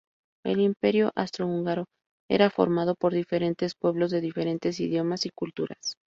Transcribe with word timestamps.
El 0.43 0.59
Imperio 0.61 1.11
Austrohúngaro 1.15 1.85
era 2.27 2.49
formado 2.49 2.95
por 2.95 3.13
diferentes 3.13 3.75
pueblos 3.75 4.09
de 4.09 4.19
diferentes 4.21 4.79
idiomas 4.79 5.27
y 5.27 5.29
culturas. 5.29 5.93